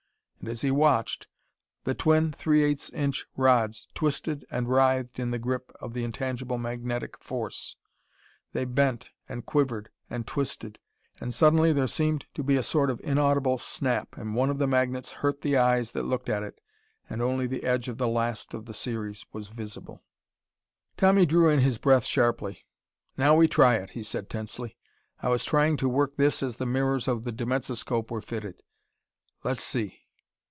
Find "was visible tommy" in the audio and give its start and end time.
19.31-21.27